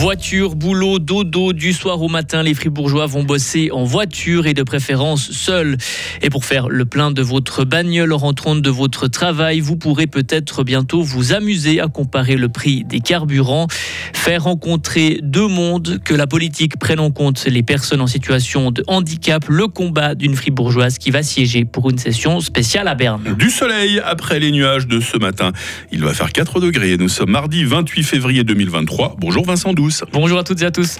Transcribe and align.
Voiture, 0.00 0.54
boulot, 0.54 0.98
dodo, 0.98 1.52
du 1.52 1.74
soir 1.74 2.00
au 2.00 2.08
matin, 2.08 2.42
les 2.42 2.54
fribourgeois 2.54 3.04
vont 3.04 3.22
bosser 3.22 3.68
en 3.70 3.84
voiture 3.84 4.46
et 4.46 4.54
de 4.54 4.62
préférence 4.62 5.30
seuls. 5.30 5.76
Et 6.22 6.30
pour 6.30 6.46
faire 6.46 6.70
le 6.70 6.86
plein 6.86 7.10
de 7.10 7.20
votre 7.20 7.66
bagnole 7.66 8.14
en 8.14 8.16
rentrant 8.16 8.56
de 8.56 8.70
votre 8.70 9.08
travail, 9.08 9.60
vous 9.60 9.76
pourrez 9.76 10.06
peut-être 10.06 10.64
bientôt 10.64 11.02
vous 11.02 11.34
amuser 11.34 11.80
à 11.80 11.88
comparer 11.88 12.36
le 12.36 12.48
prix 12.48 12.82
des 12.82 13.00
carburants, 13.00 13.66
faire 14.14 14.44
rencontrer 14.44 15.20
deux 15.22 15.46
mondes, 15.46 16.00
que 16.02 16.14
la 16.14 16.26
politique 16.26 16.78
prenne 16.78 17.00
en 17.00 17.10
compte 17.10 17.44
les 17.44 17.62
personnes 17.62 18.00
en 18.00 18.06
situation 18.06 18.70
de 18.70 18.82
handicap, 18.86 19.44
le 19.48 19.66
combat 19.66 20.14
d'une 20.14 20.34
fribourgeoise 20.34 20.96
qui 20.96 21.10
va 21.10 21.22
siéger 21.22 21.66
pour 21.66 21.90
une 21.90 21.98
session 21.98 22.40
spéciale 22.40 22.88
à 22.88 22.94
Berne. 22.94 23.34
Du 23.36 23.50
soleil 23.50 24.00
après 24.02 24.40
les 24.40 24.50
nuages 24.50 24.86
de 24.86 24.98
ce 24.98 25.18
matin. 25.18 25.52
Il 25.92 26.02
va 26.02 26.14
faire 26.14 26.32
4 26.32 26.58
degrés. 26.58 26.96
Nous 26.96 27.10
sommes 27.10 27.32
mardi 27.32 27.64
28 27.64 28.02
février 28.02 28.44
2023. 28.44 29.16
Bonjour 29.18 29.44
Vincent 29.44 29.74
Bonjour 30.12 30.38
à 30.38 30.44
toutes 30.44 30.62
et 30.62 30.66
à 30.66 30.70
tous. 30.70 30.98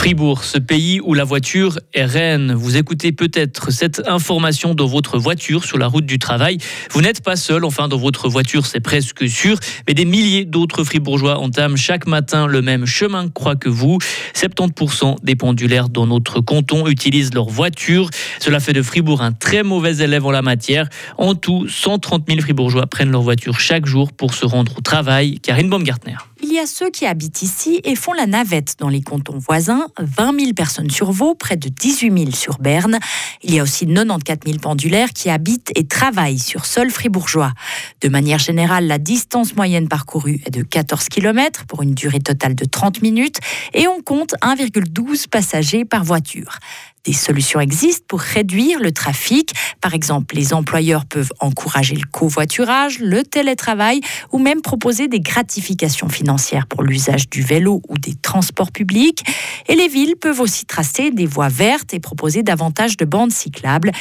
Fribourg, 0.00 0.44
ce 0.44 0.56
pays 0.56 0.98
où 1.02 1.12
la 1.12 1.24
voiture 1.24 1.78
est 1.92 2.06
reine. 2.06 2.54
Vous 2.54 2.78
écoutez 2.78 3.12
peut-être 3.12 3.70
cette 3.70 4.00
information 4.08 4.74
dans 4.74 4.86
votre 4.86 5.18
voiture 5.18 5.64
sur 5.64 5.76
la 5.76 5.88
route 5.88 6.06
du 6.06 6.18
travail. 6.18 6.56
Vous 6.92 7.02
n'êtes 7.02 7.22
pas 7.22 7.36
seul, 7.36 7.66
enfin 7.66 7.86
dans 7.86 7.98
votre 7.98 8.30
voiture 8.30 8.64
c'est 8.64 8.80
presque 8.80 9.28
sûr, 9.28 9.58
mais 9.86 9.92
des 9.92 10.06
milliers 10.06 10.46
d'autres 10.46 10.84
fribourgeois 10.84 11.38
entament 11.38 11.76
chaque 11.76 12.06
matin 12.06 12.46
le 12.46 12.62
même 12.62 12.86
chemin 12.86 13.24
de 13.24 13.28
croix 13.28 13.56
que 13.56 13.68
vous. 13.68 13.98
70% 14.34 15.16
des 15.22 15.36
pendulaires 15.36 15.90
dans 15.90 16.06
notre 16.06 16.40
canton 16.40 16.86
utilisent 16.86 17.34
leur 17.34 17.50
voiture. 17.50 18.08
Cela 18.40 18.58
fait 18.58 18.72
de 18.72 18.80
Fribourg 18.80 19.20
un 19.20 19.32
très 19.32 19.62
mauvais 19.62 19.98
élève 19.98 20.24
en 20.24 20.30
la 20.30 20.40
matière. 20.40 20.88
En 21.18 21.34
tout, 21.34 21.68
130 21.68 22.24
000 22.26 22.40
fribourgeois 22.40 22.86
prennent 22.86 23.12
leur 23.12 23.22
voiture 23.22 23.60
chaque 23.60 23.84
jour 23.84 24.14
pour 24.14 24.32
se 24.32 24.46
rendre 24.46 24.78
au 24.78 24.80
travail. 24.80 25.40
Karine 25.40 25.68
Baumgartner. 25.68 26.16
Il 26.42 26.52
y 26.52 26.58
a 26.58 26.66
ceux 26.66 26.90
qui 26.90 27.04
habitent 27.04 27.42
ici 27.42 27.80
et 27.84 27.94
font 27.94 28.14
la 28.14 28.26
navette 28.26 28.76
dans 28.78 28.88
les 28.88 29.02
cantons 29.02 29.36
voisins, 29.38 29.86
20 29.98 30.40
000 30.40 30.52
personnes 30.54 30.90
sur 30.90 31.12
Vaud, 31.12 31.34
près 31.34 31.56
de 31.56 31.68
18 31.68 32.18
000 32.18 32.30
sur 32.30 32.58
Berne. 32.58 32.98
Il 33.42 33.54
y 33.54 33.60
a 33.60 33.62
aussi 33.62 33.86
94 33.86 34.38
000 34.46 34.58
pendulaires 34.58 35.10
qui 35.10 35.28
habitent 35.28 35.70
et 35.74 35.86
travaillent 35.86 36.38
sur 36.38 36.64
sol 36.64 36.90
fribourgeois. 36.90 37.52
De 38.00 38.08
manière 38.08 38.38
générale, 38.38 38.86
la 38.86 38.98
distance 38.98 39.54
moyenne 39.54 39.88
parcourue 39.88 40.40
est 40.46 40.50
de 40.50 40.62
14 40.62 41.08
km 41.08 41.66
pour 41.66 41.82
une 41.82 41.94
durée 41.94 42.20
totale 42.20 42.54
de 42.54 42.64
30 42.64 43.02
minutes 43.02 43.38
et 43.74 43.86
on 43.86 44.00
compte 44.00 44.34
1,12 44.40 45.28
passagers 45.28 45.84
par 45.84 46.04
voiture. 46.04 46.58
Des 47.04 47.12
solutions 47.14 47.60
existent 47.60 48.04
pour 48.08 48.20
réduire 48.20 48.78
le 48.80 48.92
trafic. 48.92 49.54
Par 49.80 49.94
exemple, 49.94 50.34
les 50.34 50.52
employeurs 50.52 51.06
peuvent 51.06 51.32
encourager 51.40 51.96
le 51.96 52.06
covoiturage, 52.06 52.98
le 52.98 53.22
télétravail 53.22 54.00
ou 54.32 54.38
même 54.38 54.60
proposer 54.60 55.08
des 55.08 55.20
gratifications 55.20 56.10
financières 56.10 56.66
pour 56.66 56.82
l'usage 56.82 57.30
du 57.30 57.42
vélo 57.42 57.80
ou 57.88 57.96
des 57.96 58.14
transports 58.14 58.70
publics. 58.70 59.24
Et 59.68 59.76
les 59.76 59.88
villes 59.88 60.16
peuvent 60.20 60.40
aussi 60.40 60.66
tracer 60.66 61.10
des 61.10 61.26
voies 61.26 61.48
vertes 61.48 61.94
et 61.94 62.00
proposer 62.00 62.42
davantage 62.42 62.96
de 62.98 63.06
bandes 63.06 63.32
cyclables. 63.32 63.92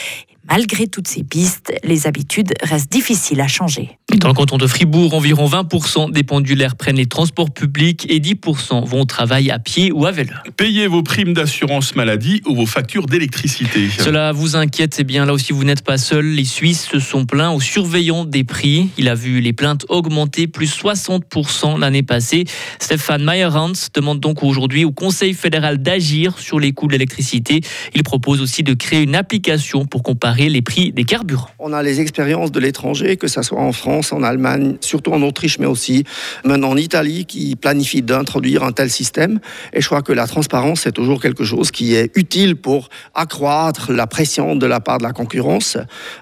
Malgré 0.49 0.87
toutes 0.87 1.07
ces 1.07 1.23
pistes, 1.23 1.71
les 1.83 2.07
habitudes 2.07 2.53
restent 2.63 2.91
difficiles 2.91 3.39
à 3.39 3.47
changer. 3.47 3.99
Dans 4.15 4.29
le 4.29 4.33
canton 4.33 4.57
de 4.57 4.65
Fribourg, 4.65 5.13
environ 5.13 5.47
20% 5.47 6.11
des 6.11 6.23
pendulaires 6.23 6.75
prennent 6.75 6.95
les 6.95 7.05
transports 7.05 7.51
publics 7.51 8.07
et 8.09 8.19
10% 8.19 8.83
vont 8.83 9.01
au 9.01 9.05
travail 9.05 9.51
à 9.51 9.59
pied 9.59 9.91
ou 9.91 10.07
à 10.07 10.11
vélo. 10.11 10.33
Payez 10.57 10.87
vos 10.87 11.03
primes 11.03 11.33
d'assurance 11.33 11.95
maladie 11.95 12.41
ou 12.47 12.55
vos 12.55 12.65
factures 12.65 13.05
d'électricité. 13.05 13.89
Cela 13.99 14.31
vous 14.31 14.55
inquiète, 14.55 14.95
eh 14.97 15.03
bien 15.03 15.25
là 15.27 15.33
aussi 15.33 15.53
vous 15.53 15.63
n'êtes 15.63 15.83
pas 15.83 15.99
seul. 15.99 16.25
Les 16.25 16.45
Suisses 16.45 16.87
se 16.91 16.99
sont 16.99 17.27
plaints 17.27 17.51
au 17.51 17.59
surveillant 17.59 18.25
des 18.25 18.43
prix. 18.43 18.89
Il 18.97 19.07
a 19.07 19.13
vu 19.13 19.41
les 19.41 19.53
plaintes 19.53 19.85
augmenter 19.89 20.47
plus 20.47 20.75
60% 20.75 21.79
l'année 21.79 22.01
passée. 22.01 22.45
Stéphane 22.79 23.23
Meyerhans 23.23 23.73
demande 23.93 24.19
donc 24.19 24.41
aujourd'hui 24.41 24.83
au 24.83 24.91
Conseil 24.91 25.35
fédéral 25.35 25.77
d'agir 25.77 26.39
sur 26.39 26.59
les 26.59 26.71
coûts 26.71 26.87
de 26.87 26.93
l'électricité. 26.93 27.61
Il 27.93 28.01
propose 28.01 28.41
aussi 28.41 28.63
de 28.63 28.73
créer 28.73 29.03
une 29.03 29.15
application 29.15 29.85
pour 29.85 30.01
comparer 30.01 30.38
les 30.47 30.61
prix 30.61 30.93
des 30.93 31.03
carburants. 31.03 31.49
On 31.59 31.73
a 31.73 31.83
les 31.83 31.99
expériences 31.99 32.51
de 32.51 32.59
l'étranger, 32.59 33.17
que 33.17 33.27
ce 33.27 33.41
soit 33.41 33.59
en 33.59 33.73
France, 33.73 34.13
en 34.13 34.23
Allemagne, 34.23 34.77
surtout 34.79 35.11
en 35.11 35.21
Autriche, 35.23 35.59
mais 35.59 35.65
aussi 35.65 36.05
maintenant 36.45 36.69
en 36.69 36.77
Italie, 36.77 37.25
qui 37.25 37.55
planifient 37.55 38.03
d'introduire 38.03 38.63
un 38.63 38.71
tel 38.71 38.89
système. 38.89 39.39
Et 39.73 39.81
je 39.81 39.87
crois 39.87 40.01
que 40.01 40.13
la 40.13 40.27
transparence, 40.27 40.81
c'est 40.81 40.93
toujours 40.93 41.21
quelque 41.21 41.43
chose 41.43 41.71
qui 41.71 41.95
est 41.95 42.15
utile 42.15 42.55
pour 42.55 42.89
accroître 43.15 43.91
la 43.91 44.07
pression 44.07 44.55
de 44.55 44.65
la 44.65 44.79
part 44.79 44.99
de 44.99 45.03
la 45.03 45.11
concurrence 45.11 45.77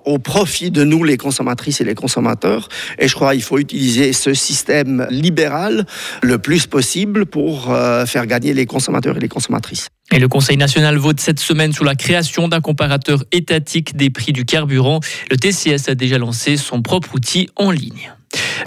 au 0.05 0.17
profit 0.17 0.71
de 0.71 0.83
nous, 0.83 1.03
les 1.03 1.17
consommatrices 1.17 1.81
et 1.81 1.83
les 1.83 1.95
consommateurs. 1.95 2.69
Et 2.97 3.07
je 3.07 3.13
crois 3.13 3.33
qu'il 3.33 3.43
faut 3.43 3.59
utiliser 3.59 4.13
ce 4.13 4.33
système 4.33 5.05
libéral 5.09 5.85
le 6.23 6.37
plus 6.37 6.65
possible 6.65 7.25
pour 7.25 7.71
euh, 7.71 8.05
faire 8.05 8.25
gagner 8.25 8.53
les 8.53 8.65
consommateurs 8.65 9.17
et 9.17 9.19
les 9.19 9.27
consommatrices. 9.27 9.89
Et 10.11 10.19
le 10.19 10.27
Conseil 10.27 10.57
national 10.57 10.97
vote 10.97 11.19
cette 11.19 11.39
semaine 11.39 11.73
sur 11.73 11.83
la 11.83 11.95
création 11.95 12.47
d'un 12.47 12.61
comparateur 12.61 13.23
étatique 13.31 13.97
des 13.97 14.09
prix 14.09 14.31
du 14.31 14.45
carburant. 14.45 15.01
Le 15.29 15.37
TCS 15.37 15.89
a 15.89 15.95
déjà 15.95 16.17
lancé 16.17 16.55
son 16.55 16.81
propre 16.81 17.13
outil 17.15 17.49
en 17.55 17.71
ligne. 17.71 18.13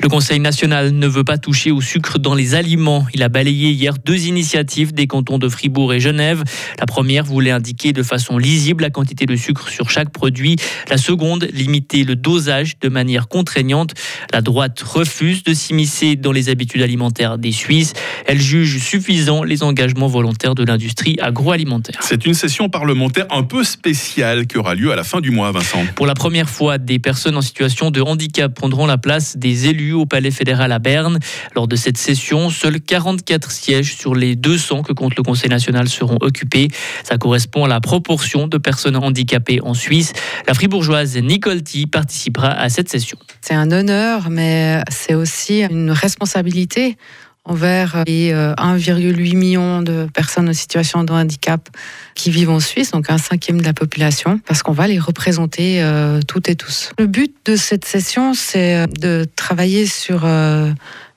Le 0.03 0.09
Conseil 0.09 0.41
national 0.41 0.93
ne 0.93 1.07
veut 1.07 1.25
pas 1.25 1.39
toucher 1.39 1.71
au 1.71 1.81
sucre 1.81 2.19
dans 2.19 2.35
les 2.35 2.55
aliments. 2.55 3.07
Il 3.13 3.23
a 3.23 3.29
balayé 3.29 3.71
hier 3.71 3.95
deux 4.05 4.27
initiatives 4.27 4.93
des 4.93 5.07
cantons 5.07 5.39
de 5.39 5.49
Fribourg 5.49 5.93
et 5.93 6.01
Genève. 6.01 6.43
La 6.79 6.87
première 6.87 7.25
voulait 7.25 7.51
indiquer 7.51 7.93
de 7.93 8.03
façon 8.03 8.39
lisible 8.39 8.83
la 8.83 8.91
quantité 8.91 9.27
de 9.27 9.37
sucre 9.37 9.69
sur 9.69 9.91
chaque 9.91 10.11
produit. 10.11 10.57
La 10.89 10.97
seconde, 10.97 11.49
limiter 11.53 12.05
le 12.05 12.17
dosage 12.17 12.79
de 12.81 12.89
manière 12.89 13.29
contraignante. 13.29 13.95
La 14.33 14.41
droite 14.41 14.81
refuse 14.81 15.43
de 15.43 15.53
s'immiscer 15.55 16.17
dans 16.17 16.33
les 16.33 16.49
habitudes 16.49 16.83
alimentaires 16.83 17.39
des 17.39 17.53
Suisses. 17.53 17.93
Elle 18.27 18.41
juge 18.41 18.79
suffisant 18.79 19.43
les 19.43 19.63
engagements 19.63 20.07
volontaires 20.07 20.55
de 20.55 20.65
l'industrie 20.65 21.17
agroalimentaire. 21.21 22.01
C'est 22.01 22.27
une 22.27 22.35
session 22.35 22.69
parlementaire 22.69 23.27
un 23.31 23.43
peu 23.43 23.65
spéciale 23.65 24.47
qui 24.47 24.59
aura 24.59 24.75
lieu 24.75 24.93
à 24.93 24.97
la 24.97 25.05
fin 25.05 25.21
du 25.21 25.31
mois, 25.31 25.51
Vincent. 25.53 25.85
Pour 25.97 26.07
la 26.07 26.15
première 26.15 26.49
fois, 26.49 26.79
des 26.79 26.99
personnes 26.99 27.37
en 27.37 27.43
situation 27.43 27.91
de 27.91 28.01
handicap 28.01 28.55
prendront 28.55 28.87
la 28.87 28.99
place 28.99 29.37
des 29.37 29.67
élus 29.67 29.80
au 29.93 30.07
Palais 30.07 30.31
fédéral 30.31 30.73
à 30.73 30.79
Berne. 30.79 31.19
Lors 31.55 31.69
de 31.69 31.77
cette 31.77 31.97
session, 31.97 32.51
seuls 32.51 32.81
44 32.81 33.51
sièges 33.51 33.97
sur 33.97 34.15
les 34.15 34.37
200 34.37 34.83
que 34.83 34.93
compte 34.93 35.17
le 35.17 35.23
Conseil 35.23 35.51
national 35.51 35.89
seront 35.89 36.19
occupés. 36.21 36.69
Ça 37.05 37.19
correspond 37.19 37.65
à 37.65 37.69
la 37.69 37.81
proportion 37.81 38.47
de 38.47 38.59
personnes 38.59 38.97
handicapées 38.97 39.61
en 39.63 39.75
Suisse. 39.75 40.13
La 40.47 40.55
fribourgeoise 40.55 41.17
Nicole 41.17 41.63
T 41.63 41.87
participera 41.87 42.51
à 42.51 42.69
cette 42.69 42.89
session. 42.89 43.19
C'est 43.41 43.55
un 43.55 43.71
honneur, 43.71 44.31
mais 44.31 44.83
c'est 44.91 45.15
aussi 45.15 45.63
une 45.63 45.91
responsabilité 45.91 46.97
envers 47.45 48.05
les 48.07 48.33
1,8 48.33 49.37
million 49.37 49.83
de 49.83 50.07
personnes 50.13 50.49
en 50.49 50.53
situation 50.53 51.05
de 51.05 51.13
handicap 51.13 51.69
qui 52.15 52.31
vivent 52.31 52.51
en 52.51 52.61
Suisse, 52.61 52.91
donc 52.91 53.11
un 53.11 53.19
cinquième 53.19 53.61
de 53.61 53.65
la 53.65 53.73
population, 53.73 54.41
parce 54.47 54.63
qu'on 54.63 54.73
va 54.73 54.87
les 54.87 54.99
représenter 54.99 55.83
euh, 55.83 56.21
toutes 56.27 56.49
et 56.49 56.57
tous. 56.57 56.93
Le 56.99 57.07
but 57.07 57.35
de 57.47 57.57
cette 57.57 57.85
session, 57.85 58.35
c'est 58.35 58.87
de 58.87 59.27
travailler 59.37 59.87
sur 59.87 60.25
euh, 60.25 60.71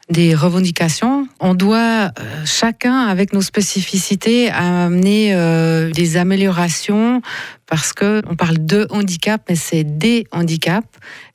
des 0.09 0.33
revendications. 0.33 1.27
On 1.39 1.55
doit 1.55 2.11
euh, 2.19 2.45
chacun, 2.45 3.01
avec 3.07 3.33
nos 3.33 3.41
spécificités, 3.41 4.49
amener 4.49 5.35
des 5.93 6.17
améliorations 6.17 7.21
parce 7.67 7.93
que 7.93 8.21
on 8.29 8.35
parle 8.35 8.63
de 8.63 8.87
handicap, 8.89 9.41
mais 9.49 9.55
c'est 9.55 9.83
des 9.83 10.27
handicaps 10.31 10.87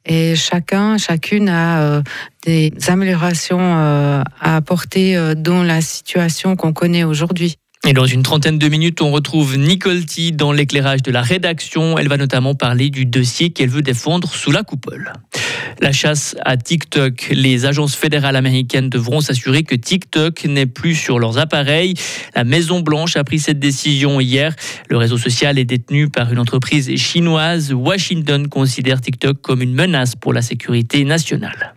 et 0.08 0.34
chacun, 0.34 0.98
chacune 0.98 1.48
a 1.48 2.02
des 2.44 2.72
améliorations 2.88 3.60
à 3.60 4.24
apporter 4.40 5.34
dans 5.36 5.62
la 5.62 5.80
situation 5.80 6.56
qu'on 6.56 6.72
connaît 6.72 7.04
aujourd'hui. 7.04 7.56
Et 7.86 7.92
dans 7.92 8.06
une 8.06 8.22
trentaine 8.22 8.58
de 8.58 8.68
minutes, 8.68 9.00
on 9.00 9.12
retrouve 9.12 9.56
Nicole 9.56 10.04
T 10.04 10.32
dans 10.32 10.52
l'éclairage 10.52 11.02
de 11.02 11.12
la 11.12 11.22
rédaction. 11.22 11.96
Elle 11.96 12.08
va 12.08 12.16
notamment 12.16 12.54
parler 12.54 12.90
du 12.90 13.06
dossier 13.06 13.50
qu'elle 13.50 13.70
veut 13.70 13.82
défendre 13.82 14.28
sous 14.34 14.50
la 14.50 14.62
coupole. 14.62 15.12
La 15.80 15.92
chasse 15.92 16.36
à 16.44 16.56
TikTok. 16.56 17.28
Les 17.30 17.64
agences 17.64 17.94
fédérales 17.94 18.36
américaines 18.36 18.90
devront 18.90 19.20
s'assurer 19.20 19.62
que 19.62 19.74
TikTok 19.74 20.44
n'est 20.44 20.66
plus 20.66 20.94
sur 20.94 21.18
leurs 21.18 21.38
appareils. 21.38 21.94
La 22.34 22.44
Maison 22.44 22.80
Blanche 22.80 23.16
a 23.16 23.24
pris 23.24 23.38
cette 23.38 23.60
décision 23.60 24.18
hier. 24.18 24.54
Le 24.88 24.96
réseau 24.96 25.18
social 25.18 25.58
est 25.58 25.64
détenu 25.64 26.08
par 26.08 26.32
une 26.32 26.38
entreprise 26.40 26.94
chinoise. 26.96 27.72
Washington 27.72 28.48
considère 28.48 29.00
TikTok 29.00 29.40
comme 29.40 29.62
une 29.62 29.74
menace 29.74 30.16
pour 30.16 30.32
la 30.32 30.42
sécurité 30.42 31.04
nationale. 31.04 31.74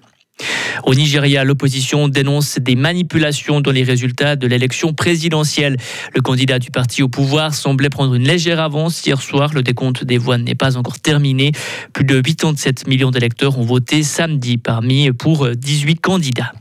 Au 0.84 0.96
Nigeria, 0.96 1.44
l'opposition 1.44 2.08
dénonce 2.08 2.58
des 2.60 2.76
manipulations 2.76 3.62
dans 3.62 3.72
les 3.72 3.84
résultats 3.84 4.36
de 4.36 4.48
l'élection 4.48 4.94
présidentielle. 4.94 5.78
Le 6.14 6.22
candidat 6.22 6.60
du 6.60 6.72
parti 6.72 7.04
au 7.04 7.10
pouvoir 7.10 7.54
semblait 7.54 7.90
prendre 7.90 8.16
une 8.16 8.28
légère 8.28 8.60
avance 8.60 9.06
hier 9.06 9.22
soir. 9.22 9.54
Le 9.54 9.64
décompte 9.64 10.04
des 10.04 10.18
voix 10.18 10.38
n'est 10.38 10.56
pas 10.56 10.78
encore 10.78 11.00
terminé. 11.00 11.52
Plus 11.94 12.06
de 12.06 12.20
87 12.20 12.88
millions 12.88 13.12
d'électeurs 13.12 13.58
ont 13.58 13.66
voté 13.66 14.04
samedi 14.04 14.58
parmi 14.58 15.12
pour 15.12 15.50
18 15.50 15.96
candidats. 16.02 16.54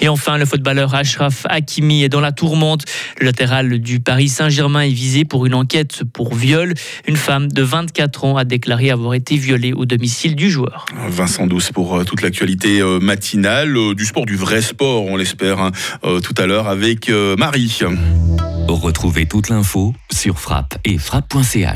Et 0.00 0.08
enfin, 0.08 0.36
le 0.38 0.44
footballeur 0.44 0.94
Ashraf 0.94 1.46
Hakimi 1.48 2.02
est 2.02 2.08
dans 2.08 2.20
la 2.20 2.32
tourmente. 2.32 2.84
Le 3.24 3.30
latéral 3.30 3.78
du 3.78 4.00
Paris 4.00 4.28
Saint-Germain 4.28 4.82
est 4.82 4.90
visé 4.90 5.24
pour 5.24 5.46
une 5.46 5.54
enquête 5.54 6.02
pour 6.12 6.34
viol. 6.34 6.74
Une 7.08 7.16
femme 7.16 7.50
de 7.50 7.62
24 7.62 8.24
ans 8.26 8.36
a 8.36 8.44
déclaré 8.44 8.90
avoir 8.90 9.14
été 9.14 9.38
violée 9.38 9.72
au 9.72 9.86
domicile 9.86 10.36
du 10.36 10.50
joueur. 10.50 10.84
Vincent 11.08 11.46
Douce 11.46 11.72
pour 11.72 11.96
euh, 11.96 12.04
toute 12.04 12.20
l'actualité 12.20 12.82
euh, 12.82 13.00
matinale 13.00 13.74
euh, 13.78 13.94
du 13.94 14.04
sport, 14.04 14.26
du 14.26 14.36
vrai 14.36 14.60
sport, 14.60 15.06
on 15.06 15.16
l'espère, 15.16 15.58
hein, 15.58 15.72
tout 16.02 16.34
à 16.36 16.44
l'heure 16.44 16.68
avec 16.68 17.08
Marie. 17.38 17.80
Retrouvez 18.68 19.24
toute 19.24 19.48
l'info 19.48 19.94
sur 20.12 20.38
frappe 20.38 20.76
et 20.84 20.98
frappe.ch. 20.98 21.72